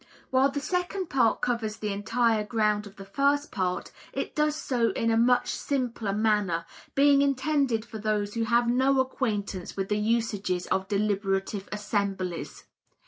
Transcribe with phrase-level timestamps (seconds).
[0.31, 4.89] While the second part covers the entire ground of the first part, it does so
[4.93, 9.99] in a much simpler manner, being intended for those who have no acquaintance with the
[9.99, 12.63] usages of deliberative assemblies.